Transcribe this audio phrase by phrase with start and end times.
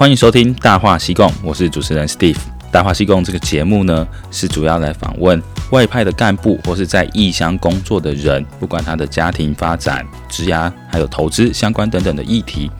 [0.00, 2.32] 欢迎收听《大话西贡》，我是主持人 Steve。
[2.72, 5.42] 《大话西贡》这个节目呢，是主要来访问
[5.72, 12.70] 外派的干部或是在异乡工作的人，不管他的家庭发展、职涯还有投资相关等等的议题。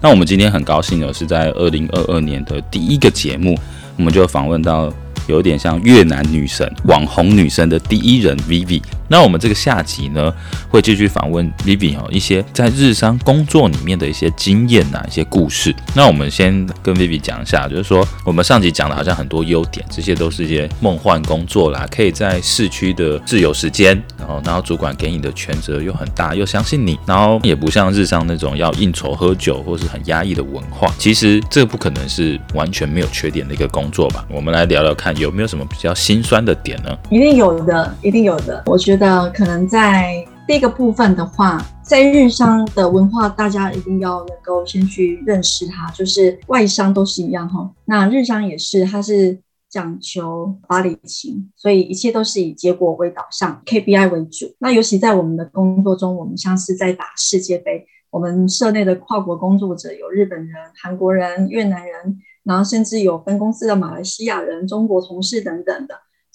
[0.00, 3.56] 那我们今天很高兴的是，在二零二二年的第一个节目，
[3.96, 4.92] 我们就访问到。
[5.26, 8.82] 有点像越南女神、网红女神的第一人 Vivi。
[9.14, 10.34] 那我们这个下集呢，
[10.68, 15.72] 会继续访问 Vivi 哦，一些在日商工作里面的一些经验呐，一些故事。
[15.94, 30.92] 那我们先跟 Vivi 讲一下，就是说我们上集讲的好像很多优点，这些都是一些梦幻工作啦，可以在市区的自由时间，然后然后主管给你的权责又很大，又相信你，然后也不像日商那种要应酬喝酒或是很压抑的文化。
[30.98, 34.24] 其实这不可能是完全没有缺点的一个工作吧？
[34.28, 35.16] 我们来聊聊看。
[35.18, 36.90] 有没有什么比较心酸的点呢？
[37.08, 38.60] 一定有的，一定有的。
[38.66, 47.70] 我觉得呃可能在第一个部分的话，在日商的文化，大家一定要能够先去认识它，就是外商都是一样哈。
[47.84, 54.54] 那日商也是，它是讲求法理情，所以一切都是以结果为导向，KPI 为主。
[54.58, 62.18] 那尤其在我们的工作中，我们像是在打世界杯，我们社内的跨国工作者有日本人、韩国人、越南人。
[62.44, 65.94] 然后甚至有分公司的马来西亚人、中国同事等等的，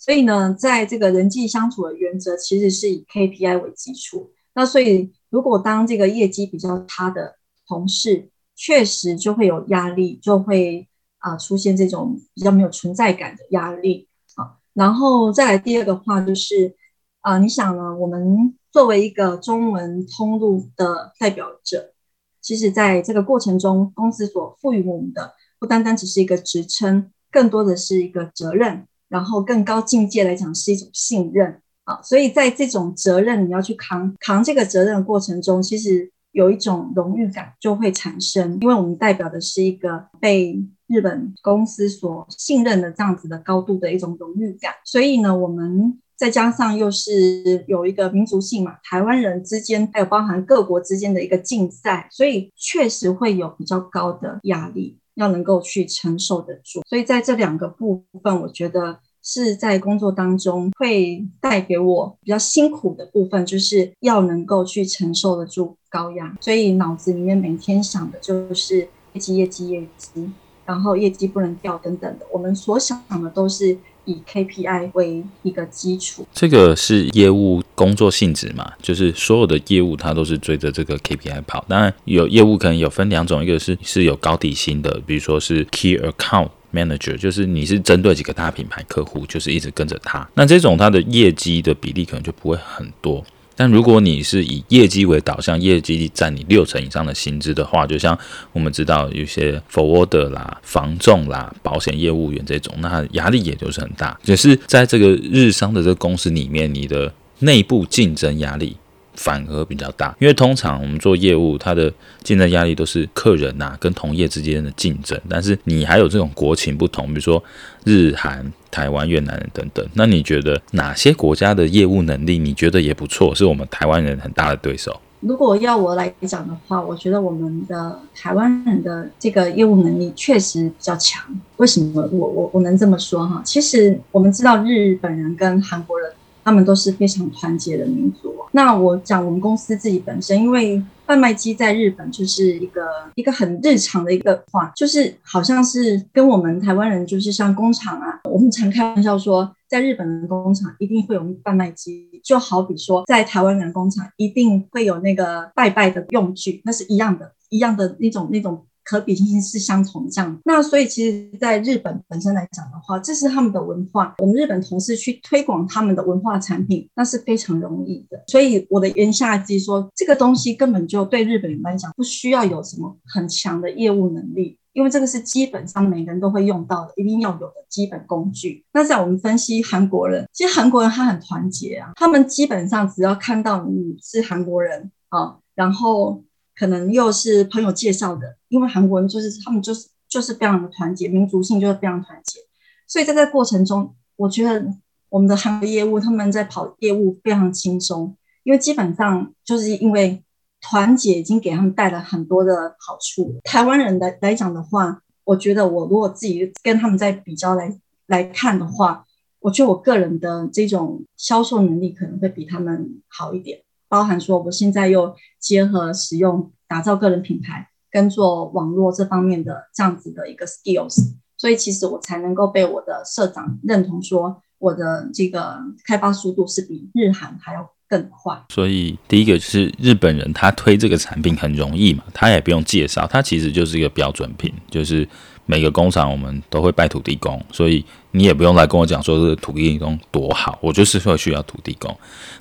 [0.09, 4.31] 所以呢，在这个人际相处的原则其实是以 KPI 为基础。
[4.55, 7.35] 那所以，如果当这个业绩比较差的
[7.67, 14.57] 同事，确实就会有压力，就会啊、出现这种比较没有存在感的压力啊。
[14.73, 16.75] 然后再来第二个话就是
[17.21, 17.95] 啊、你想呢？
[17.95, 21.93] 我们作为一个中文通路的代表者，
[22.41, 25.35] 其实在这个过程中，公司所赋予我们的。
[25.59, 31.99] 不单单只是一个职称，更多的是一个责任，然后更高境界来讲是一种信任啊。
[32.01, 44.73] 所以在这种责任你要去扛扛这个责任的过程中，其实有一种荣誉感就会产生，因为我们代表的是一个被日本公司所信任的这样子的高度的一种荣誉感。
[44.85, 54.97] 所以呢，我们再加上又是有一个民族性嘛，台湾人之间还有包含各国之间的一个竞赛，所以确实会有比较高的压力。
[55.15, 58.97] 要能够去承受得住，所以在这两个部分，我觉得
[59.31, 70.27] 是在工作当中会带给我比较辛苦的部分，就是要能够去承受得住高压，所以脑子里面每天想的就是业绩、业绩、业绩，
[70.65, 73.77] 然后业绩不能掉等等的，我们所想的都是。
[74.05, 81.63] 以 KPI 为一个基础，这个是业务工作性质嘛，就是所有的业务它都是追着这个 KPI 跑。
[81.67, 90.27] 当然有业务可能有分两种，一个是是有高底薪的，比如说是 Key Account Manager，就是你是针对几个大品牌客户，就是一直跟着他。
[90.33, 93.23] 那这种他的业绩的比例可能就不会很多。
[93.55, 98.17] 但如果你是以业绩为导向，业绩占你六成以上的薪资的话，就像
[98.53, 104.17] 我们知道有些 forwarder 啦、房仲啦、保险业务员这种，那压力也就是很大。
[104.23, 108.77] 只是在这个日商的这个公司里面，你的内部竞争压力。
[109.15, 111.91] 反而比较大，因为通常我们做业务，它的
[112.23, 117.43] 竞争压力都是客人呐、跟同业之间的竞争，但是你还有这种国情不同，比如说
[117.83, 119.85] 日韩、台湾、越南等等。
[119.93, 124.99] 那你觉得哪些国家的业务能力你觉得也不错，是我们台湾人很大的对手？
[125.19, 131.21] 如果要我来讲的话，我觉得我们的台湾人的这个业务能力确实比较强。
[131.57, 133.41] 为什么我我我能这么说哈？
[133.43, 136.09] 其实我们知道日本人跟韩国人。
[136.43, 138.35] 他们都是非常团结的民族。
[138.51, 142.81] 那我讲我们公司自己本身，因为贩卖机在日本就是一个
[143.15, 158.65] 一个很日常的一个话，就是好像是跟我们台湾人就是像工厂啊，我们常开玩笑说，在日本的工厂一定会有贩卖机，就好比说在台湾人工厂一定会有那个拜拜的用具，那是一样的，一样的那种那种。
[158.89, 164.15] 可比性是相同这样，那所以其实，在日本本身来讲的话，这是他们的文化。
[164.17, 168.19] 我们日本同事去推广他们的文化产品，那是非常容易的。
[168.25, 178.65] 所以我的言下之意说，这个东西根本就对日本人来讲，不需要有什么很强的业务能力，因为这个是基本上每个人都会用到的，一定要有的基本工具。
[178.73, 186.23] 那在我们分析韩国人，其实韩国人他很团结啊，他们基本上只要看到你是韩国人啊，然后。
[186.59, 192.41] 可能又是朋友介绍的，因为韩国人就是他们就是就是非常的团结，民族性就是非常团结，
[192.85, 194.73] 所以在这过程中，我觉得
[195.07, 198.13] 我们的韩国业务他们在跑业务非常轻松，
[198.43, 200.21] 因为基本上就是因为
[200.59, 203.39] 团结已经给他们带来很多的好处。
[203.45, 207.73] 台湾人来来讲的话，我觉得我如果自己跟他们在比较来
[208.07, 209.05] 来看的话，
[209.39, 213.61] 我觉得我个人的这种销售能力可能会比他们好一点。
[213.89, 228.37] 包含说，我现在又结合使用打造个人品牌，跟做网络这方面的这样子的一个 skills，所以其实我才能够被我的社长认同说我的这个开发速度是比日韩还要更快。
[228.49, 235.07] 所以第一个就是日本人他推这个产品很容易嘛，他也不用介绍，他其实就是一个标准品，就是。
[235.51, 241.91] 每个工厂我们都会拜土地公，所以你也不用来跟我讲说这个土地公多好，我就是会需要土地公。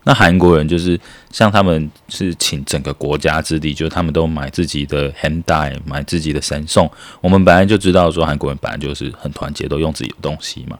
[0.05, 1.00] 那韩国人就是
[1.31, 6.91] 像他们是请整个国家之力，就是他们都买自己的 Hyundai，买自己的 Samsung。
[7.23, 10.79] 我们本来就知道说韩国人本来就是很团结，都用自己的东西嘛。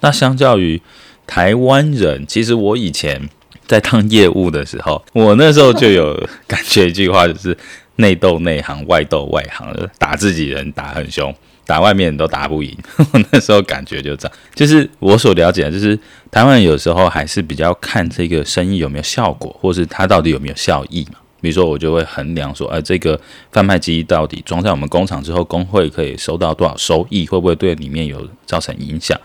[0.00, 0.82] 那相较于
[1.26, 3.26] 台湾人，其实我以前
[3.70, 7.56] 在当业务的时候，我那时候就有 感觉一句话，就是
[7.96, 11.32] 内斗内行，外斗外行，打自己人打很凶。
[11.66, 14.36] 打外面都打不赢， 我那时候感觉就这样。
[14.56, 15.96] 就是我所了解的，就是
[16.28, 21.18] 台湾人有时候还是比较看这个生意有没有效果，或是它到底有没有效益嘛。
[21.40, 23.18] 比如说，我就会衡量说，呃，这个
[23.52, 29.16] 贩卖机到底装在我们工厂之后，工会可以收到多少收益，会不会对里面有造成影响？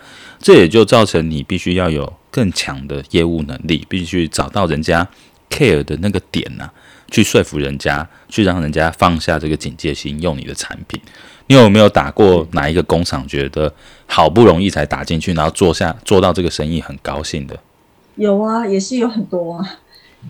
[0.46, 5.04] 这也就造成你必须要有更强的业务能力，必须找到人家
[5.50, 6.70] care 的那个点呐、
[7.10, 11.00] 去说服人家，去让人家放下这个警戒心，用你的产品。
[11.48, 13.26] 你有没有打过哪一个工厂？
[13.26, 13.74] 觉得
[14.06, 17.58] 好不容易才打进去，然后做下做到这个生意很高兴的？
[18.14, 19.80] 有啊，也是有很多啊。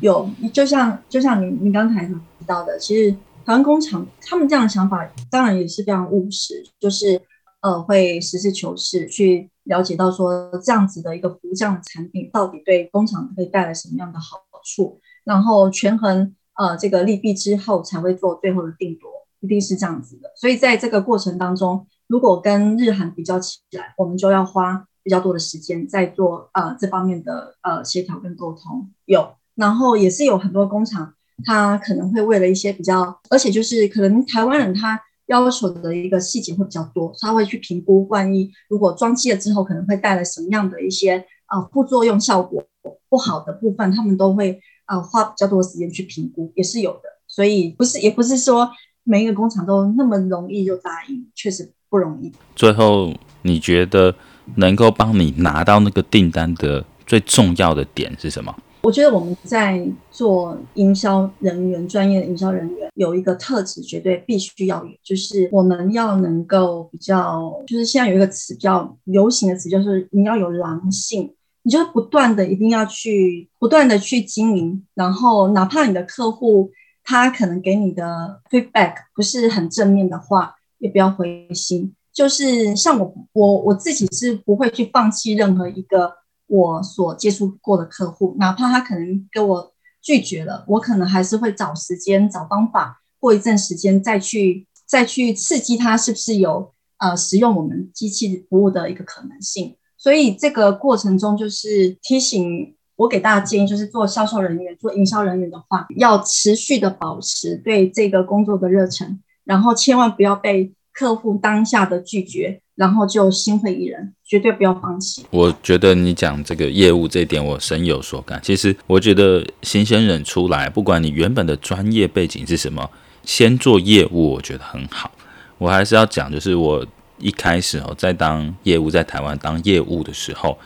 [0.00, 2.14] 有，就像就像你你刚才提
[2.46, 3.10] 到的，其实
[3.44, 7.20] 台湾工厂他们这样的想法，当然也是非常务实，就是
[7.60, 19.10] 呃会实事求是去了解到说这样子的一个服务这样的产品到底对工厂会带来什么样的好处，然后权衡呃这个利弊之后才会做最后的定夺。
[19.40, 28.90] 一定是这样子的，所以在这个过程当中，如果跟日韩比较起来，我们就要花比较多的时间在做呃这方面的呃协调跟沟通。
[29.04, 31.12] 有，然后也是有很多工厂，
[31.44, 42.64] 他可能会为了一些比较，而且就是可能台湾人他要求的一个细节会比较多，他会去评估，万一如果装机了之后，可能会带来什么样的一些啊副作用效果
[43.08, 47.02] 不好的部分，他们都会啊花比较多的时间去评估，也是有的。
[47.26, 48.70] 所以不是，也不是说。
[49.08, 52.32] 每一个工厂都那么容易就答应，确实不容易。
[52.56, 54.12] 最后，你觉得
[54.56, 58.52] 能够帮你拿到那个订单的最重要的点是什么？
[58.86, 71.34] 我觉得我们在做营销人员，专业的营销人员有一个特质，绝对必须要有，就是我们要能够比较，就是现在有一个词比较流行的词，就是你要有狼性，
[71.64, 76.70] 你就不断的一定要去不断的去经营，然后哪怕你的客户。
[77.08, 81.94] 他可能给你的 feedback 不是很正面的话，也不要灰心。
[82.12, 86.12] 就是像我，我我自己是不会去放弃任何一个
[86.46, 89.72] 我所接触过的客户，哪怕他可能跟我
[90.02, 99.76] 拒绝了，我可能还是会找时间、找方法，过一阵时间再去再去刺激他，是不是有呃使用我们机器服务的一个可能性。
[99.96, 102.72] 所以这个过程中就是提醒。
[102.98, 115.26] 我给大家建议，就是做销售人员、做营销人员的话，要持续的保持对这个工作的热忱，然后千万不要被客户当下的拒绝，然后就心灰意冷，绝对不要放弃。
[115.30, 118.38] 我觉得你讲这个业务这一点，我深有所感。
[118.42, 122.88] 其实我觉得新鲜人出来，不管你原本的专业背景是什么，
[123.24, 125.10] 先做业务，我觉得很好。
[125.58, 126.86] 我还是要讲，就是我
[127.18, 130.56] 一开始哦，在当业务，在台湾当业务的时候，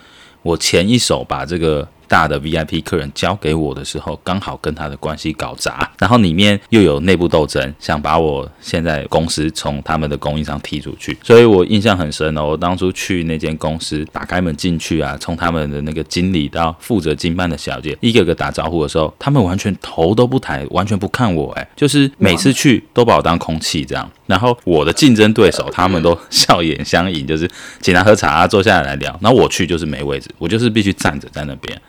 [0.43, 1.89] 我前一手把这个。
[2.11, 12.47] 大的 VIP 客人交给我的时候，刚好跟他的关系搞砸，然后里面又有内部斗争，想把我现在公司从他们的供应商踢出去，所以我印象很深哦。
[12.47, 24.11] 我当初去那间公司，打开门进去啊，从他们的那个经理到负责经办的小姐，一个个打招呼的时候，他们完全头都不抬，完全不看我，哎，就是每次去都把我当空气这样。
[24.27, 27.49] 然后我的竞争对手他们都笑脸相迎，就是
[27.81, 29.17] 请他喝茶，坐下来聊。
[29.23, 31.81] 那我去就是没位置，我就是必须站着在那边。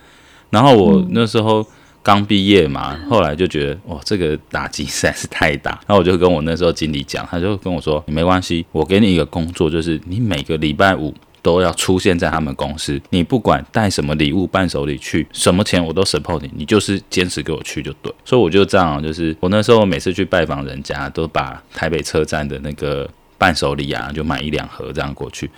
[0.52, 1.66] 然后我那时候
[2.04, 5.72] 刚毕业嘛，后来就觉得哇，这个打击实在是太大。
[5.88, 13.00] 然后我就跟我那时候经理讲，他就跟我说：“你没关系，我给你一个工作，就是你每个礼拜五都要出现在他们公司。
[13.12, 25.50] 你不管带什么礼物、伴手礼去，什么钱我都 support 你，你就是坚持给我去就对。”所以我就这样，就是我那时候每次去拜访人家，都把台北车站的那个伴手礼啊，就买一两盒这样过去。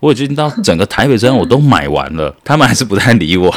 [0.00, 3.52] 我已经到整个台北车站我都买完了， 他们还是不太理我。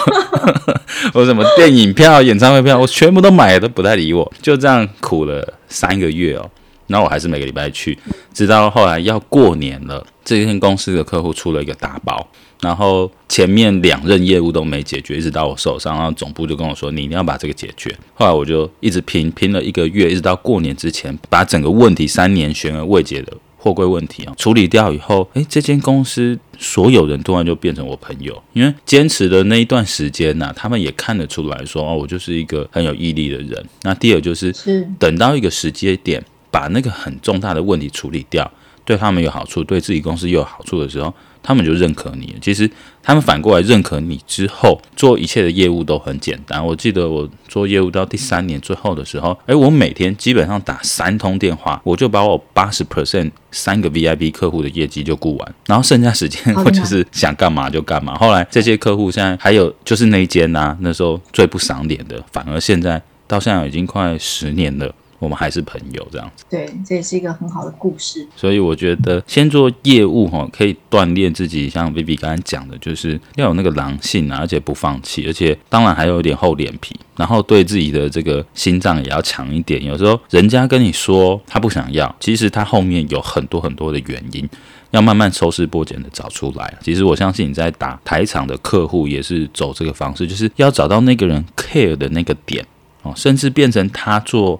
[1.13, 4.31] 我什么电影票、演唱会票，我全部都买了，都不太理我。
[4.41, 6.49] 就这样苦了三个月哦。
[6.87, 7.97] 那我还是每个礼拜去，
[8.33, 12.27] 直到后来要过年了，这间公司的客户出了一个大包，
[12.59, 23.31] 然后前面两任业务都没解决，一直到我手上，然后总部就跟我说：“你一定要把这个解决。”后来我就一直拼，拼了一个月，一直到过年之前，把整个问题三年悬而未解的
[23.61, 34.51] 货柜问题啊处理掉以后，诶，这间公司所有人突然就变成我朋友，因为坚持的那一段时间呐、啊，他们也看得出来说：“哦，我就是一个很有毅力的人。”那第二就是
[34.97, 36.23] 等到一个时间点。
[36.53, 38.51] 把那个很重大的问题处理掉，
[38.83, 42.35] 对他们有好处，对自己公司又有好处的时候，他们就认可你。
[42.41, 42.69] 其实
[43.03, 46.65] 他们反过来认可你之后，做一切的业务都很简单。
[46.65, 58.15] 我记得我做业务到第三年最后的时候，诶，我每天基本上打三通电话，我就把我八十 percent 三个 VIP 客户的业绩就顾完，然后剩下时间我就是想干嘛就干嘛。
[58.17, 64.93] 后来这些客户现在还有就是那一间呐，那时候最不赏脸的，反而现在到现在已经快十年了。
[65.21, 68.27] 我们还是朋友这样子，对，这也是一个很好的故事。
[68.35, 79.85] 所以我觉得先做业务哈，可以锻炼自己，像 Vivi 刚才讲的，就是要有那个狼性啊，而且不放弃，而且当然还有一点厚脸皮，然后对自己的这个心脏也要强一点。
[79.85, 84.49] 有时候人家跟你说他不想要，其实他后面有很多很多的原因，
[84.89, 86.73] 要慢慢抽丝剥茧的找出来。
[86.81, 92.65] 其实我相信你在打台场的客户也是走这个方式，就是要找到那个人 care 的那个点
[93.03, 94.59] 哦，甚至变成他做。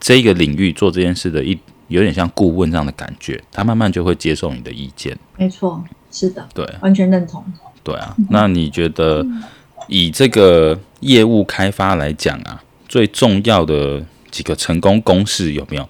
[0.00, 5.16] 这个领域做这件事的一有点像顾问这样的感觉，他慢慢就会接受你的意见。
[5.36, 7.44] 没错，是的，对，完全认同。
[7.82, 9.26] 对啊，那你觉得
[9.86, 15.88] 以这个业务开发来讲啊，最重要的几个成功公式有没有？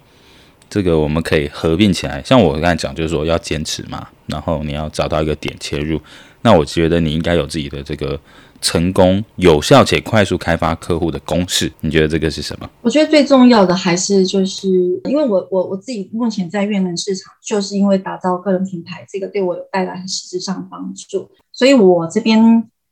[0.71, 2.23] 这个我们可以合并起来。
[2.23, 6.00] 像我刚才讲，就是说要坚持嘛，然后你要找到一个点切入。
[6.43, 8.19] 那我觉得你应该有自己的这个。
[8.61, 12.69] 成功、有效且快速开发客户的公式，你觉得这个是什么？
[12.83, 14.69] 我觉得最重要的还是就是，
[15.05, 22.41] 因为我我我自己目前在越南市场，就是因为打造个人品牌，这个对我有带来实质上帮助，所以我这边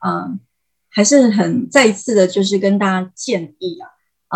[0.06, 0.38] 嗯
[0.88, 3.88] 还是很再一次的，就是跟大家建议啊，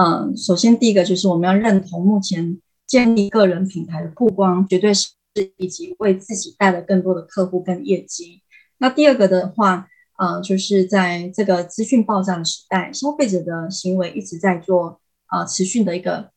[0.02, 5.10] 嗯，首先第一个就是我们要认同目前建立个人品牌的曝光，绝对是
[5.56, 8.42] 以及为自己带来更多的客户跟业绩。
[8.78, 9.86] 那第二个的话。
[10.20, 15.00] 呃，就是在这个资讯爆炸的时代，消费者的行为一直在做
[15.30, 16.30] 呃持续的一个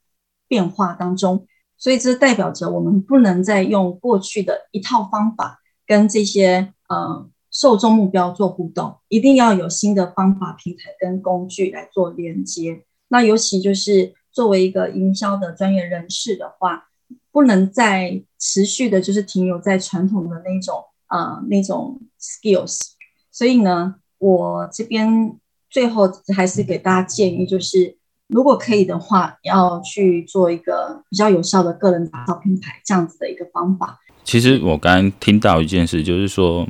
[0.47, 1.45] 变化当中，
[1.77, 12.85] 所以这代表着我们不能再用过去的一套方法跟这些呃受众目标做互动，一定要有新的方法、平台跟工具来做连接。
[13.09, 16.85] 那尤其就是作为一个营销的专业人士的话，
[17.33, 22.92] 不能再持续的就是停留在传统的那种呃那种 skills。
[23.33, 25.35] 所以呢，我这边
[25.69, 27.97] 最后还是给大家建议，就是
[28.27, 33.99] 如果可以的话，要去做一个比较有效的个人打造品牌这样子的一个方法。
[34.23, 36.67] 其实我刚刚听到一件事，就是说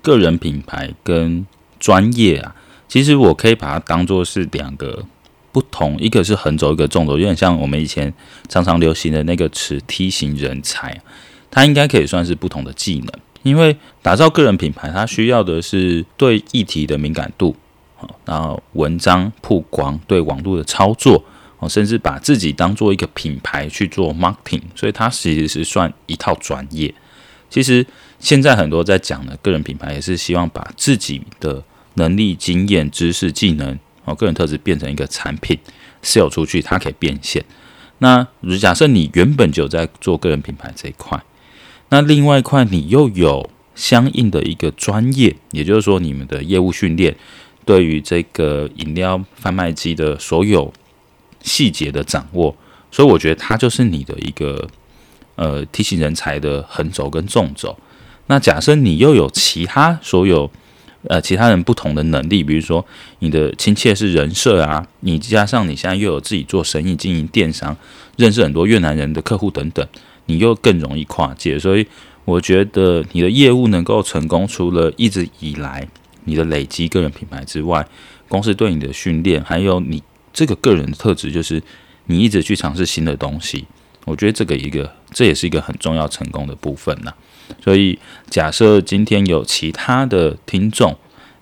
[0.00, 1.46] 个人品牌跟
[1.78, 2.56] 专业啊，
[2.88, 5.04] 其实我可以把它当做是两个
[5.52, 8.12] 不同，一个是横轴，一个纵轴，有点像我们以前
[8.48, 11.00] 常常流行的那个词 T 型人才，
[11.50, 13.12] 它应该可以算是不同的技能。
[13.42, 17.54] 因为打造个人品牌，它需要的是对议题的敏感度，
[18.24, 21.24] 然后文章曝光，对网络的操作，
[21.68, 26.92] 甚至把自己当做一个品牌去做 marketing，所以它其实是算一套专业。
[27.48, 27.86] 其实
[28.18, 31.62] 现在很多在讲的个人品牌，也是希望把自己的
[31.94, 35.56] 能力、经验、知识、技能，哦，个人特质变成一个产品
[36.02, 37.44] ，sell 出去，它可以变现。
[37.98, 38.26] 那
[38.60, 41.22] 假设你原本就在做个人品牌这一块。
[41.90, 47.16] 那另外一块，你又有相应的一个专业，也就是说，你们的业务训练
[47.64, 50.72] 对于这个饮料贩卖机的所有
[51.40, 52.54] 细节的掌握，
[52.90, 54.68] 所以我觉得它就是你的一个
[55.36, 57.78] 呃梯形人才的横轴跟纵轴。
[58.26, 60.50] 那假设你又有其他所有
[61.04, 62.84] 呃其他人不同的能力，比如说
[63.20, 67.74] 你的亲切是人设啊，你加上你现在又有自己做生意、经营电商，
[68.16, 69.86] 认识很多越南人的客户等等。
[70.28, 71.86] 你又更容易跨界，所以
[72.24, 75.88] 我觉得你的业务能够成功，除了一直以来
[76.24, 77.86] 你的累积个人品牌之外，
[78.28, 81.62] 公司对你的训练，还有你这个个人的特质，就是
[82.06, 83.66] 你一直去尝试新的东西。
[84.04, 87.12] 我觉得这个一个，这也是一个很重要成功的部分呐。
[87.64, 90.96] 所以假设今天有其他的听众，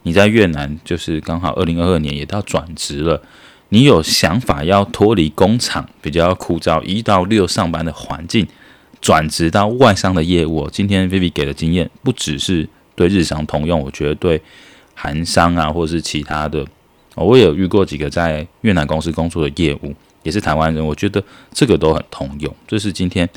[0.05, 3.21] 你在越南就是刚好二零二二年也到转职了。
[3.71, 8.47] 你有想法要脱离工厂比较枯燥一到六上班的环境，
[9.01, 14.41] 转职到外商的业务，今天 Vivi 给的经验不只是对日常通用，我觉得对
[14.95, 16.67] 韩商啊，或者是其他的，
[17.15, 21.23] 我也有遇过几个在越南公司工作的业务，也是台湾人，我觉得
[21.53, 22.55] 这个都很通用。
[22.67, 23.29] 这是今天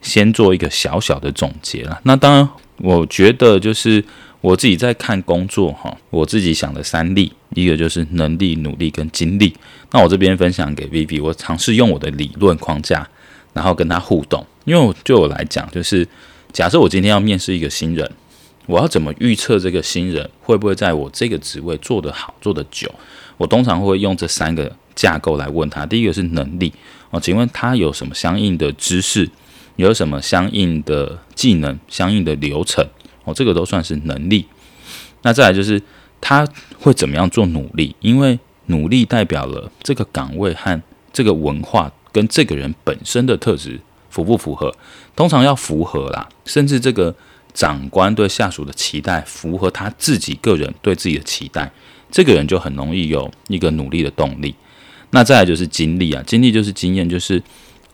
[0.00, 2.00] 先做一个小小的总结了。
[2.04, 4.04] 那当然，我觉得就是
[4.40, 9.54] 我自己在看工作哈，我自己想的三力，一个就是能力、努力跟精力。
[9.92, 13.08] 那我这边分享给 Vivi，我尝试用我的理论框架，
[13.52, 14.44] 然后跟他互动。
[14.64, 16.06] 因为对我来讲，就是
[16.52, 18.10] 假设我今天要面试一个新人。
[18.66, 22.88] 我要怎么预测这个新人会不会在我这个职位做得好、做得久？
[23.36, 25.84] 我通常会用这三个架构来问他。
[25.84, 26.72] 第一个是能力
[27.10, 29.28] 哦，请问他有什么相应的知识，
[29.74, 32.86] 有什么相应的技能、相应的流程
[33.24, 34.46] 哦，这个都算是能力。
[35.22, 35.82] 那再来就是
[36.20, 36.46] 他
[36.78, 40.80] 会怎么样做努力，因为努力代表了这个岗位和
[41.12, 44.74] 这个文化跟这个人本身的特质符不符合？
[45.14, 47.14] 通常要符合啦，甚至这个。
[47.52, 51.68] 长官对下属的期待符合他自己个人对自己的期待，
[52.08, 54.54] 这个人就很容易有一个努力的动力。
[55.10, 57.42] 那再来就是经历啊，经历就是经验，就是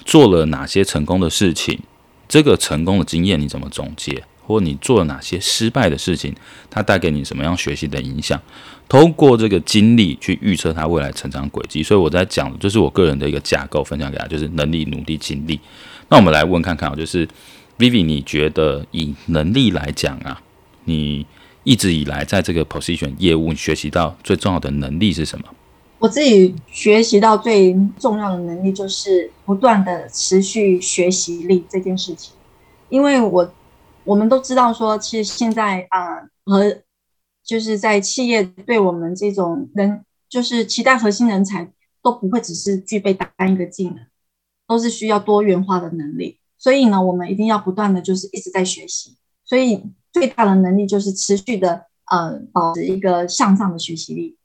[0.04, 1.80] 做了哪些成功的事情，
[2.28, 6.34] 这个成功的经验你怎么总结，或你做了哪些失败的事情，
[6.70, 8.40] 它带给你什么样学习的影响？
[8.88, 11.82] 通过这个经历去预测他未来成长轨迹。
[11.82, 15.60] 所以我在讲的就是我个人的一个架构，分享给他，就是能力、努力、经历。
[16.08, 17.28] 那我们来问看看啊，就是。
[17.78, 20.40] Vivi，你觉得以能力来讲啊，
[20.84, 21.26] 你
[21.62, 25.44] 一直以来在这个 position 业务学习到最重要的能力是什么？
[25.98, 32.32] 我自己学习到最重要的能力就是不断的持续学习力这件事情。
[32.88, 33.52] 因为我
[34.06, 36.82] 我们都知道说，其实现在啊、呃、和
[37.44, 41.68] 就是在企业对我们这种人就是期待核心人才
[42.02, 43.98] 都不会只是具备单一个技能，
[44.66, 46.38] 都是需要多元化的能力。
[46.56, 49.16] 所以呢，我们一定要不断的就是一直在学习。
[49.44, 49.82] 所以
[50.12, 54.36] 最大的能力就是持续的呃保持一个向上的学习力。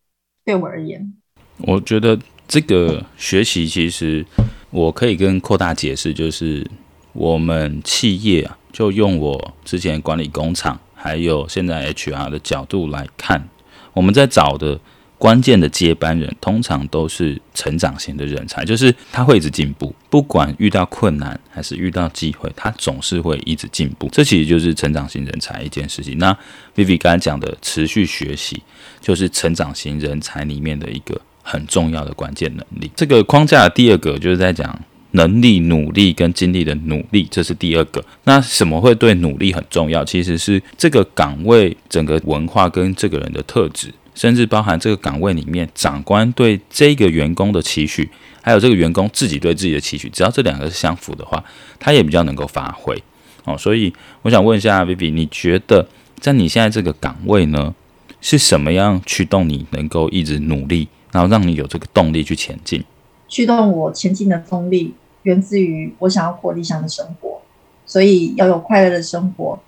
[0.44, 1.14] 对我而言，
[1.60, 4.26] 我觉得这个学习其实
[4.72, 6.68] 我可以跟扩大解释，就是
[7.14, 13.48] 我们企业啊，就用我之前管理工厂，还有现在 HR 的角度来看，
[13.94, 14.80] 我们在找的。
[15.22, 24.10] 关键的接班人通常都是成长型的人才，就是他会一直进步，不管遇到困难还是遇到机会，他总是会一直进步。
[24.12, 26.18] 这其实就是成长型人才一件事情。
[26.18, 26.36] 那
[26.76, 28.64] Vivi 刚才讲的持续学习，
[29.00, 32.90] 就是成长型人才里面的一个很重要的关键能力。
[32.96, 34.76] 这个框架第二个就是在讲
[35.12, 38.04] 能力、努力跟精力的努力，这是第二个。
[38.24, 40.04] 那什么会对努力很重要？
[40.06, 43.94] 其实是这个岗位整个文化跟这个人的特质。
[44.14, 48.08] 甚至包含这个岗位里面，长官对这个员工的期许，
[48.42, 51.42] 还有这个员工自己对自己的期许，只要这两个是相符的话，
[51.80, 53.02] 他也比较能够发挥
[53.46, 53.58] 哦。
[53.58, 53.92] 所以
[54.24, 55.88] 我想问一下 Vivi，你觉得
[56.20, 57.74] 在你现在这个岗位呢，
[58.20, 62.84] 是什么样驱动你能够一直努力，然后让你有这个动力去前进？
[63.30, 67.42] 驱动我前进的动力源自于我想要过理想的生活，
[67.86, 69.60] 所以要有快乐的生活。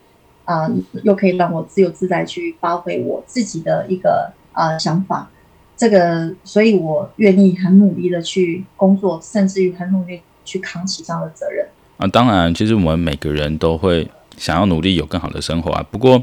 [0.45, 0.69] 啊、
[1.03, 5.31] 又可以让我自由自在去发挥我自己的一个呃想法，
[5.77, 11.65] 这个，所以我愿意很努力的去工作，甚至于很努力去扛起这样的责任。
[11.95, 15.85] 啊，当然，其实我们每个人都会想要努力有更好的生活啊。
[15.89, 16.21] 不过，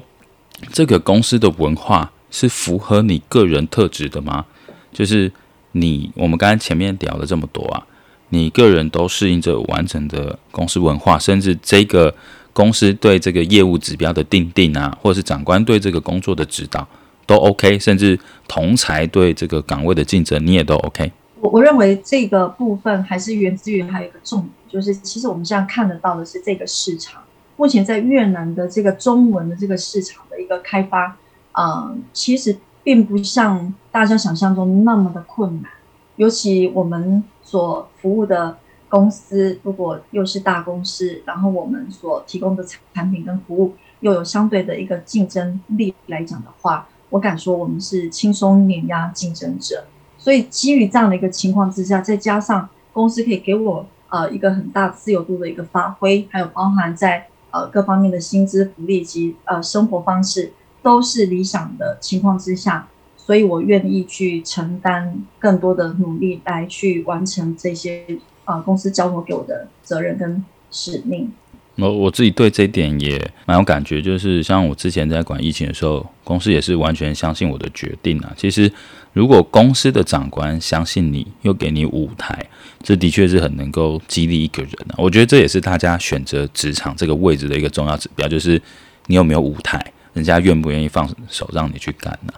[0.70, 4.44] 这个公司的文化是符合你个人特质的吗？
[4.92, 5.32] 就是
[5.72, 7.86] 你，我们刚才前面聊了这么多啊，
[8.30, 12.14] 你个人都适应着完整的公司文化，甚至这个。
[12.52, 16.86] 公司对这个业务指标的定定啊，或者是长官对这个工作的指导
[17.24, 21.12] 都 OK，甚至同才对这个岗位的竞争你也都 OK。
[21.40, 27.22] 我我认为这个部分还是源自于还有一个重点，就是其实我们现在看得到的是这个市场，
[27.56, 31.16] 目前在越南的这个中文的这个市场的一个开发，
[31.52, 35.70] 呃，其实并不像大家想象中那么的困难，
[36.16, 38.56] 尤其我们所服务的。
[38.90, 49.84] 公司如果又是大公司，然后我们所提供的产品跟服务又有相对的一个竞争力来讲的话，我敢说我们是轻松碾压竞争者。
[50.18, 62.88] 所以基于这样的一个情况之下，再加上公司可以给我呃一个很大自由度的一个发挥，还有包含在呃各方面的薪资福利及呃生活方式都是理想的情况之下，
[63.30, 68.04] 所以我愿意去承担更多的努力来去完成这些。
[68.44, 71.30] 啊，公司交托给我的责任跟使命，
[71.76, 74.02] 我我自己对这一点也蛮有感觉。
[74.02, 78.34] 就是像我之前在管疫情的时候，公司也是完全相信我的决定啊。
[78.36, 78.68] 其实，
[79.12, 82.44] 如果公司的长官相信你，又给你舞台，
[82.82, 84.98] 这的确是很能够激励一个人啊。
[84.98, 88.60] 我觉得这也是大家选择职场这个位置的一个重要指标，就是
[89.06, 92.32] 你有没有舞台，人家愿不愿意放手让你去干呢？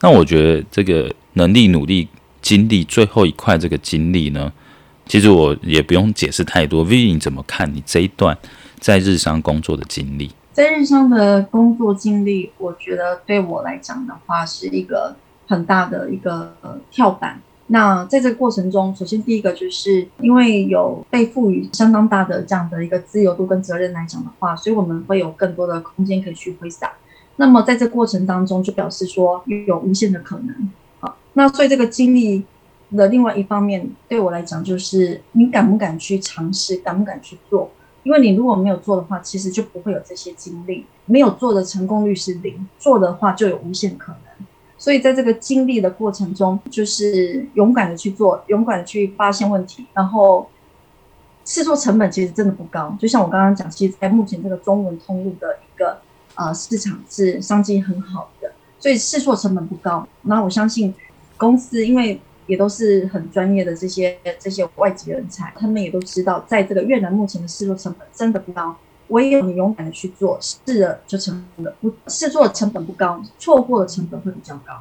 [0.00, 2.08] 那我觉得这个能力、努力、
[2.40, 4.52] 经历最后一块这个经历呢？
[5.06, 6.84] 其实我也不用解释太多。
[6.84, 8.36] Vivi，你怎么看你这一段
[8.78, 10.30] 在日商工作的经历？
[10.52, 16.54] 在日商的工作经历，我觉得对我来讲的话，是一个很大的一个
[16.90, 17.40] 跳板。
[17.68, 26.92] 那在这个过程中，首先第一个就是因为有被赋予相当大的这样的一个自由度跟责任来讲的话，所以我们会有更多的空间可以去挥洒。
[27.38, 30.70] 那么在这过程当中，就表示说有无限的可能。
[31.00, 32.44] 好，那所以这个经历
[32.96, 37.70] 的另外一方面，对我来讲就是你敢不敢去尝试，敢不敢去做？
[38.02, 40.86] 因为你如果没有做的话，其实就不会有这些经历。
[41.06, 44.46] 没有做的成功率是零，做的话就有无限可能。
[44.76, 50.48] 所以在这个经历的过程中，就是勇敢的去做，勇敢的去发现问题，然后
[51.44, 52.96] 试错成本其实真的不高。
[53.00, 55.98] 就像我刚刚讲，其实在目前这个中文通路的一个
[56.38, 60.08] 呃市场是商机很好的，所以试错成本不高。
[60.22, 60.94] 那我相信
[61.36, 62.18] 公司因为。
[62.48, 68.74] 也都是很专业的这些这些外籍人才，他们也都知道，在这个越南目前的试错成本真的不高。
[69.08, 71.76] 唯有你勇敢的去做，试了就成功了。
[71.82, 74.72] 不试错成本不高，错过的成本会比较高。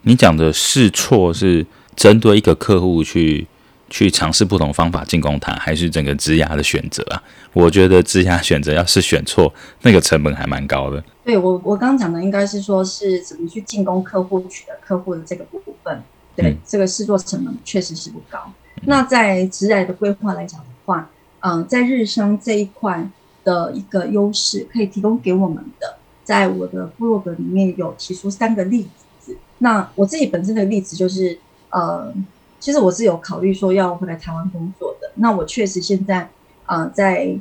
[0.00, 3.46] 你讲的试错是针对一个客户去
[3.92, 7.22] 去尝试不同方法进攻它，还是整个职涯的选择啊？
[7.52, 9.52] 我觉得职涯选择要是选错，
[9.82, 11.04] 那个成本还蛮高的。
[11.22, 16.02] 对，我我刚刚讲的应该是说是怎么去进攻客户，取得客户的这个部分。
[16.34, 18.50] 对，这个试做成本确实是不高。
[18.86, 23.06] 那在职涯的规划来讲的话，嗯、呃，在日升这一块
[23.44, 28.88] 的一个优势可以提供给我们的，在我的部落格里面有提出三个例
[29.20, 29.36] 子。
[29.58, 32.12] 那我自己本身的例子就是，呃，
[32.62, 35.10] 其实我是有考虑说要回来台湾工作的。
[35.16, 36.30] 那我确实现在，
[36.66, 37.36] 呃，在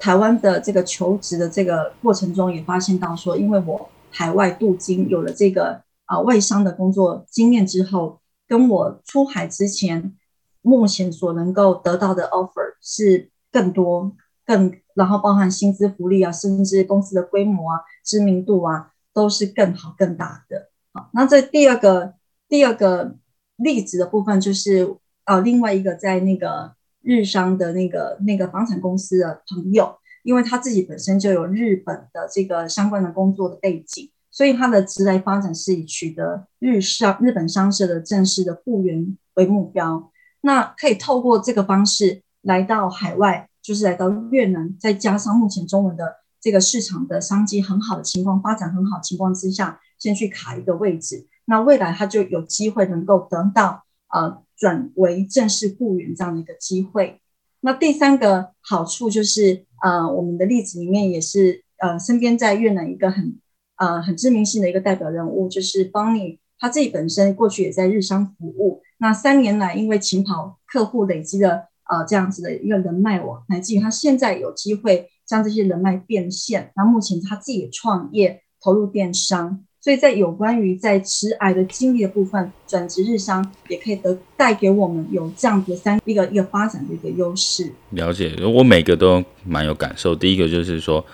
[0.00, 5.80] 台湾的这个求职的这个过程中，也发现到说，因为我海外镀金有了这个。
[6.04, 10.12] 啊，外商的工作经验之后，跟我出海之前，
[10.60, 14.12] 目前所能够得到的 offer 是更多、
[14.44, 20.68] 更，然后包含薪资福利啊，甚至公司的规模啊、知名度啊，都是更好、更大的。
[20.92, 22.12] 好，那这第二个
[22.46, 23.14] 第二个
[23.56, 34.10] 例子的部分，就是呃，另外一个在那个日商的那个那个房产公司的朋友，因为他自己本身就有日本的这个相关的工作的背景。
[34.34, 40.10] 所以他的职来发展是以取得日商日本商社的正式的雇员为目标，
[40.40, 57.20] 那可以透过这个方式来到海外，就是来到越南，再加上目前中文的这个市场的商机很好的情况，发展很好的情况之下，先去卡一个位置，那未来他就有机会能够得到呃转为正式雇员这样的一个机会。
[57.60, 63.38] 那第三个好处就是呃我们的例子里面也是呃身边在越南一个很。
[63.76, 68.80] 呃，很知名性的一个代表人物就是 Bonnie，他自己本身过去也在日商服务。
[68.98, 76.70] 那三年来，因为勤跑客户累积了呃这样子的一个人脉网，乃至于他现在有机会将这些人脉变现。
[76.76, 87.72] 那目前他自己创业投入电商，所以在有关于在职癌的经历的部分，转职日商也可以得带给我们有这样子三一个一个发展的一个优势。
[87.90, 90.14] 了解，我每个都蛮有感受。
[90.14, 91.04] 第一个就是说，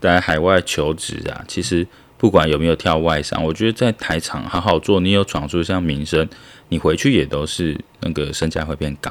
[0.00, 1.86] 在海外求职啊，其实。
[2.18, 6.28] 不管有没有跳外商，我觉得在台厂好好做，你有闯出像名声，
[6.68, 9.10] 你回去也都是那个身价会变高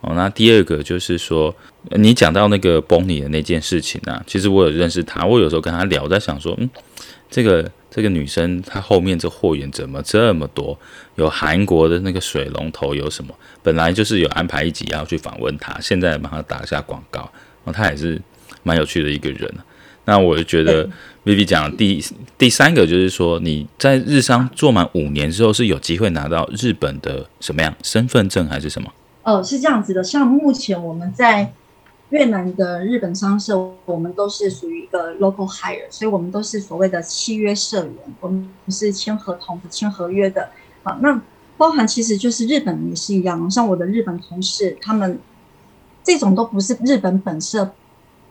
[0.00, 0.14] 哦。
[0.14, 1.54] 那第二个就是说，
[1.90, 6.70] 你讲到那个 Bonnie 的那件事情啊，其实我有认识他，我有时候跟他聊，在想说，嗯，
[7.28, 10.78] 这个这个女生她后面这货源怎么这么多？
[11.16, 13.34] 有韩国的那个水龙头有什么？
[13.62, 17.20] 本来就是有安排一集要去访问她，现在帮她打一下广告，
[17.64, 18.20] 然后，她也是
[18.62, 19.52] 蛮有趣的一个人。
[20.04, 20.88] 那我就觉得
[21.24, 22.02] ，Vivi 讲的第
[22.38, 28.90] 第三个就是说，你在日商做满五年之后，是有机会拿到日本的什么样身份证还是什么？
[29.24, 30.02] 哦，是这样子的。
[30.02, 31.52] 像目前我们在
[32.10, 40.50] 越南的日本商社，我们都是属于一个 local hire，所以我们都是所谓的契约社员，我们不是签合同、签合约的。
[40.82, 41.20] 好，那
[41.56, 45.18] 包含其实就是日本也是一样，像我的日本同事，他们
[46.02, 47.72] 这种都不是日本本社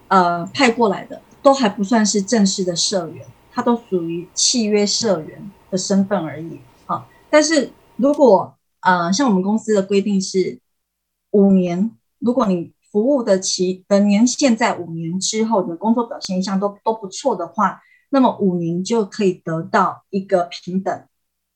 [0.08, 1.22] 呃派过来的。
[1.44, 6.60] 都还不算是正式的社员，他都属于契约社员的身份而已。
[6.86, 10.60] 好，但是如果呃，像我们公司的规定是
[11.32, 21.04] 五年，如果你服务的期的年限在五年之后，你的工作表现一向都都不错的话，那么五年就可以得到一个平等，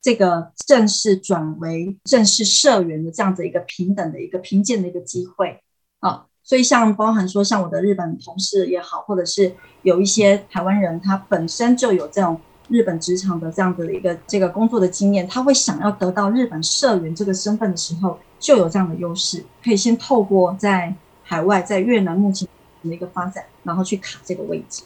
[0.01, 5.61] 这个正式转为正式社员的这样子一个平等的一个评鉴的一个机会。
[5.99, 6.25] 啊。
[6.43, 20.93] 所以，像包含说，像我的日本同事也好，或者是有一些台湾人，他本身就有这种日本职场的这样子的一个这个工作的经验，他会想要得到日本社员这个身份的时候，就有这样的优势，可以先透过在
[21.31, 22.45] 海外，在越南目前
[22.83, 24.83] 的一个发展，然后去卡这个位置。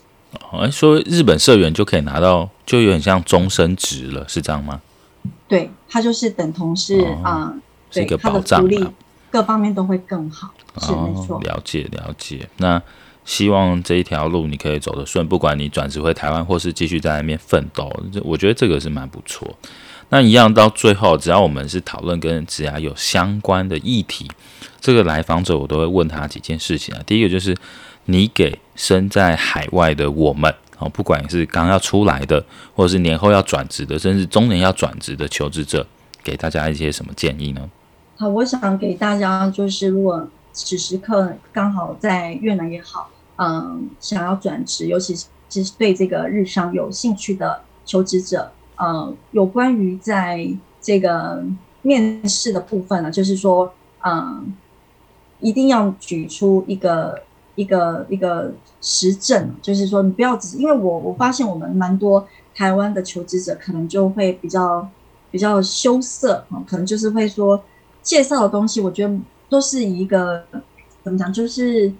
[0.51, 4.79] 哦，说日本社员就可以拿到，就有点像终身职了，是这样吗？
[5.47, 7.53] 对，他就是等同是啊，哦、
[7.89, 8.87] 对是一个保障、啊，他的福利
[9.31, 11.41] 各方面都会更好，是、哦、没错。
[11.41, 12.79] 了解了解，那
[13.23, 17.91] 希望这一条路你可以走得顺，不管你转职回台湾，或是继续在那边奋斗，
[18.23, 19.51] 我觉得这个是蛮不错。
[20.09, 24.29] 那一样到最后，只要我们是讨论跟职涯有相关的议题，
[24.85, 27.01] 这个来访者我都会问他几件事情啊。
[27.07, 27.57] 第一个就是
[28.05, 32.45] 你给身在海外的我们，哦，不管是刚要出来的，
[32.75, 35.87] 或者是年后要转职的，甚至中年要转职的求职者，
[36.23, 37.67] 给大家一些什么建议呢？
[38.15, 48.51] 好，我想给大家就是，如果此时刻刚好在越南也好，嗯，想要转职，尤其是对这个日商有兴趣的求职者。
[48.75, 50.47] 呃，有关于在
[50.79, 51.43] 这个
[51.81, 53.73] 面试的部分呢，就是说，
[54.05, 54.53] 嗯、
[55.39, 57.21] 一定要举出一个
[57.55, 64.87] 一个一个实证，就是说，你不要只因为我我发现我们蛮多台湾的求职者可能就会比较
[65.31, 67.63] 比较羞涩啊，可能就是会说
[68.01, 69.15] 介绍的东西，我觉得
[69.49, 70.43] 都是一个
[71.03, 71.93] 怎么讲，就是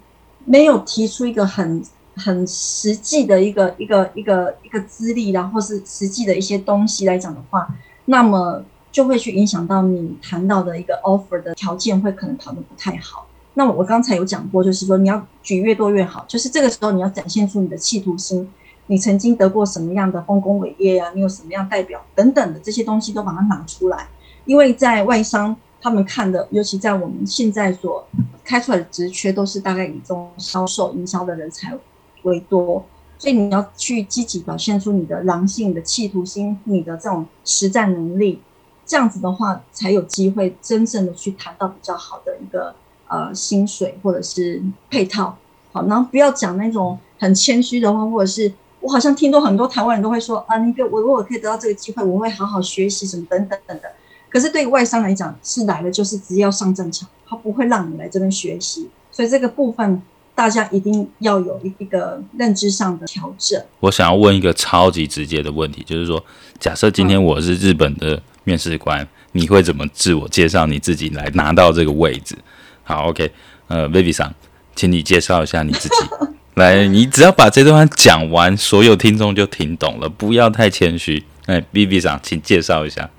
[0.45, 1.83] 没有提出一个很。
[2.17, 7.67] 很实际的一个一个一个一个资历，然后是实际的一些东西来讲的话，
[8.05, 13.24] 那么就会去影响到你谈到的一个 offer 的条件，会可能谈得不太好。
[13.55, 18.47] 那我刚才有讲过，就是说你要举越多越好，就是这个时候你要展现出你的企图心，
[18.87, 21.11] 你曾经得过什么样的丰功伟业呀？
[21.15, 24.07] 你有什么样代表等等的这些东西都把它拿出来，
[24.45, 28.07] 因为在外商他们看的，尤其在我们现在所
[28.43, 31.75] 开出来的职缺，都是大概以这种销售营销的人才。
[32.23, 32.83] 为多，
[33.19, 38.41] 所以你要去积极表现出你的狼性、的企图心、你的这种实战能力，
[38.83, 42.73] 这样子的话才有机会真正的去谈到比较好的一个
[43.15, 45.37] 呃薪水或者是配套。
[45.71, 53.91] 好，然后不要讲那种很谦虚的话，或者是我好像听到很多台湾人都会说啊，那个我如果可以得到这个机会，我会好好学习什么等等等等。
[54.29, 60.01] 可是对于外商来讲，是来了就是直接要上战场，他不会让你来这边学习，所以这个部分。
[60.37, 63.57] 大家一定要有一个认知上的调整。
[63.79, 66.21] 我想要问一个超级直接的问题，就是说，
[66.59, 72.37] 假设今天我是日本的面试官，你会怎么自我介绍你自己来拿到这个位置？
[72.85, 73.29] 好，OK，
[73.67, 74.33] 呃，Baby 桑，
[74.75, 75.95] 请你介绍一下你自己。
[76.55, 81.25] 来，你只要把这段话讲完，所有听众就听懂了，不要太谦虚。
[81.47, 83.09] 哎，Baby 桑，请介绍一下。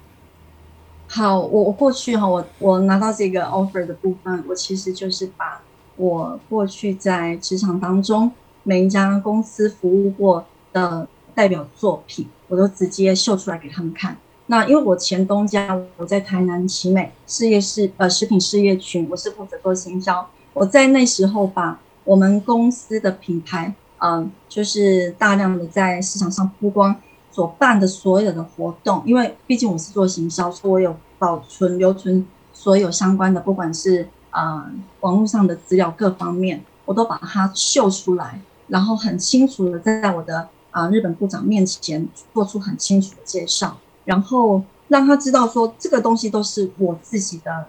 [1.06, 5.60] 好，我我过去哈，我我拿到这个 offer 的部分，我其实就是把。
[5.98, 8.30] 我过去在职场当中，
[8.64, 14.14] 每一家公司服务过的代表作品，我都直接秀出来给他们看。
[14.46, 20.28] 那因为我前东家，我在台南奇美事业是呃食品事业群，我是负责做行销。
[20.52, 26.96] 我在那时候把我们公司的品牌，嗯、就是大量的在市场上曝光，
[27.30, 34.08] 所办的所有的活动，因为毕竟我是做行销，所以我有保存留存所有相关的，不管是。
[34.30, 47.66] 啊、呃，网络上的资料各方面，我都把它秀出来，然后很清楚的在我的啊、日本部长面前做出很清楚的介绍，然后让他知道说这个东西都是我自己的，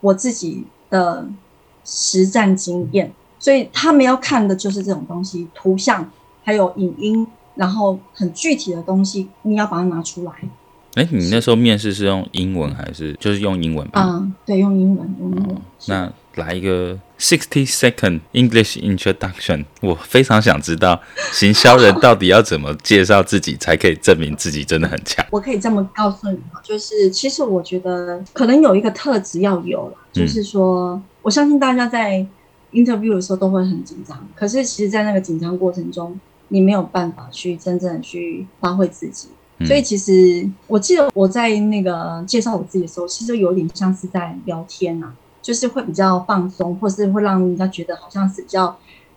[0.00, 1.28] 我自己的
[1.84, 6.10] 实战经验，所以他们要看的就是这种东西，图像
[6.42, 10.32] 还有影音，然后很具体的东西，你要把它拿出来。
[10.96, 14.02] 哎，你那时候面试是用英文还是就是用英文吧？
[14.02, 15.54] 嗯，对，用英文，用英文。
[15.54, 20.98] 哦、那来一个 sixty second English introduction，我非常想知道
[21.32, 25.22] 行销人到底要怎么介绍自己才可以证明自己真的很强。
[25.30, 32.26] 我可以这么告诉你哈，就是其实我觉得可能有一个特质要有，就是说、嗯、我相信大家在
[32.72, 39.28] interview 的时候都会很紧张，可是其实，在那个紧张过程中，你没有办法去真正的去发挥自己。
[39.64, 48.76] 所以其实我记得我在那个介绍我自己的时候，其实有点像是在聊天、啊，就是会比较放松，或是会让人家觉得好像是比较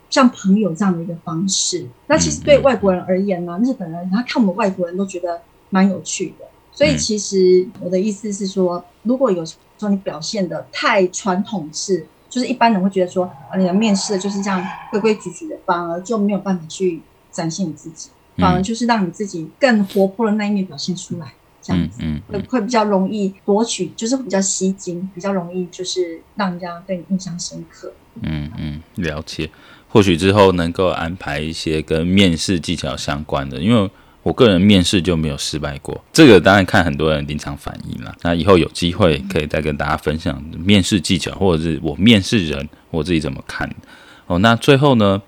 [0.10, 1.86] 像朋友这样的一个方式。
[2.08, 6.46] 那其实对外国人而言呢、日本人他看我们外国人都觉得蛮有趣的。
[6.72, 18.10] 所以其实我的意思是说，如果有时候你表现的太传统式，就是一般人会觉得说啊，你的面试就是这样规规矩矩的，反而就没有办法去展现你自己。
[18.40, 27.92] 反而就是让你自己更活泼的那一面表现出来，这样子，嗯，会会比较容易夺取，就是比较吸睛，比较容易就是让人家对你印象深刻。
[28.22, 29.50] 嗯嗯，了解。
[29.88, 33.90] 或许之后能够安排一些跟面试技巧相关的，因为
[34.22, 36.00] 我个人面试就没有失败过。
[36.14, 38.16] 这个当然看很多人临场反应了。
[38.22, 43.68] 那以后有机会可以再跟大家分享面试技巧，或者是我面试人我自己怎么看。
[44.28, 45.20] 哦，那最后呢，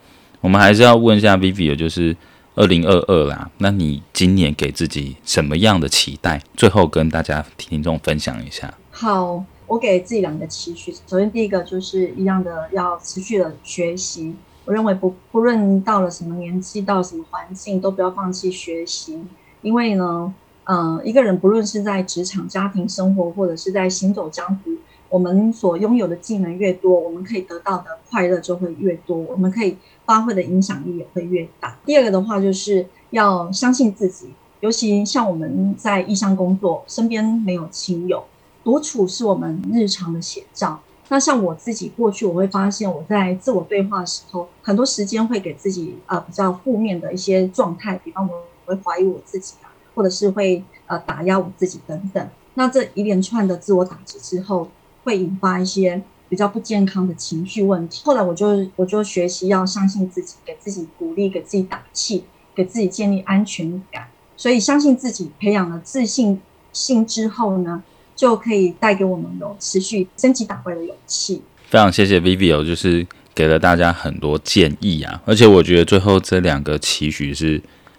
[0.41, 2.15] 我们还是要问一下 Vivi，就是
[2.55, 6.41] 二零二二啦，那你今年给自己什么样的期待？
[6.55, 8.73] 最后跟大家听众分享一下。
[8.89, 9.43] 好。
[9.67, 14.35] 我给自己两个期许，首先第一个就是一样的，要持续的学习。
[14.65, 19.23] 我认为不不论到了什么年纪，到什么环境，都不要放弃学习。
[19.61, 20.33] 因为呢，
[20.65, 24.71] 嗯、呃，一个人不论是在职场、家庭生活，或者是在行走江湖，
[25.07, 29.77] 我们所拥有的技能越多，我们可以得到的快乐就会越多，我们可以
[30.11, 31.77] 发挥的影响力也会越大。
[31.85, 34.27] 第二个的话，就是要相信自己，
[34.59, 38.21] 尤其像我们在异乡工作，身边没有亲友。
[38.61, 40.81] 独处是我们日常的写照。
[41.07, 52.27] 那像我自己过去，我会发现我在自我对话的时候，很多时间会给自己呃比较负面的一些状态，比方我会怀疑我自己啊，或者是会呃打压我自己等等。
[52.55, 54.67] 那这一连串的自我打击之后，
[55.05, 58.03] 会引发一些比较不健康的情绪问题。
[58.05, 62.23] 后来我就我就学习要相信自己，给自己鼓励，给自己打气，
[62.55, 64.07] 给自己建立安全感。
[64.37, 66.39] 所以相信自己，培养了自信
[66.71, 67.83] 心之后呢，
[68.15, 71.41] 就可以带给我们有持续升级打怪的勇气。
[71.67, 77.57] 非常谢谢 Vivio，就是给了大家很多建议啊，而且我觉得最后这两个期许是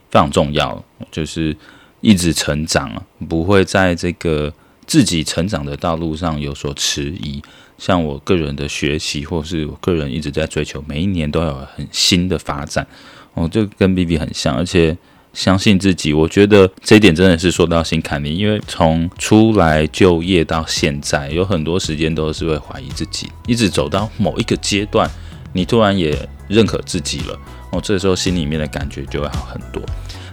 [0.08, 1.54] 非常重要，就是
[2.00, 4.50] 一直成长啊，不会在这个
[4.86, 7.42] 自己成长的道路上有所迟疑。
[7.82, 12.86] 像我个人的学习，或是我个人一直在追求，每一年都有很新的发展，
[13.34, 14.96] 哦，就跟 Vivi 很像，而且。
[15.34, 18.36] 相信自己，我觉得这一点真的是说到心坎里。
[18.36, 25.10] 因为从出来就业到现在，有很多时间都是会怀疑自己，一直走到某一个阶段，
[25.54, 26.14] 你突然也
[26.48, 27.38] 认可自己了，
[27.70, 29.82] 哦，这时候心里面的感觉就会好很多。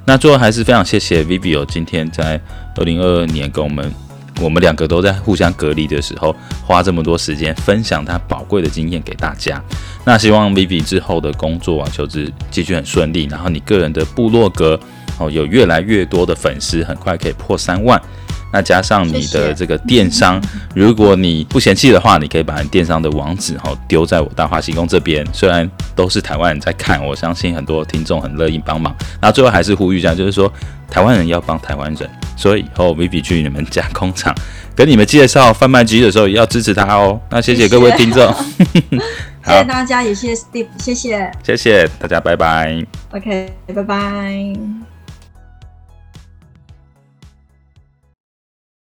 [0.05, 2.37] 那最后还是非常谢谢 Vivi 今天在
[2.75, 3.89] 二零二二年跟我们，
[4.41, 9.61] 我们两个都在互相隔离的时候，花这么多时间分享他宝贵的经验给大家。
[10.05, 13.25] 那希望 Vivi 之后的工作啊，求职继续很顺利。
[13.25, 14.79] 然后你个人的部落格
[15.17, 18.01] 哦，有越来越多的粉丝，很快可以破三万。
[18.51, 20.41] 那加上你的这个电商，
[20.75, 25.25] 如果你不嫌弃的话，你可以把你电商的网址哈丢在我大话西工这边。
[25.33, 28.95] 虽然都是台湾人在看，我相信很多听众很乐意帮忙。
[29.21, 30.51] 那最后还是呼吁一下，就是说
[30.89, 32.09] 台湾人要帮台湾人。
[32.35, 34.33] 所以以后 Vivi 去你们家工厂
[34.73, 37.19] 跟你们介绍贩卖机的时候，也要支持他哦。
[37.29, 38.65] 那谢谢各位听众，谢
[39.43, 42.81] 谢 大家，也谢谢 Steve，谢谢，谢谢大家，拜拜。
[43.11, 44.98] OK，拜拜。